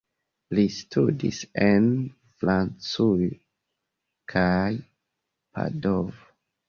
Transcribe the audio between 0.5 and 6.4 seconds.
Li studis en Francujo kaj Padovo.